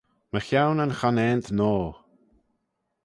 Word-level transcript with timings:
Mychione 0.31 0.81
yn 0.85 0.95
Chonaant 0.99 1.45
Noa. 1.57 1.89